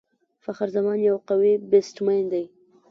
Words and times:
فخر 0.43 0.67
زمان 0.75 0.97
یو 1.09 1.17
قوي 1.29 1.53
بيټسمېن 1.69 2.23
دئ. 2.31 2.45